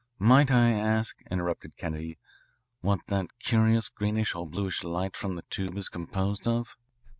[0.17, 2.17] "Might I ask," interrupted Kennedy,
[2.79, 6.75] "what that curious greenish or bluish light from the tube is composed of?"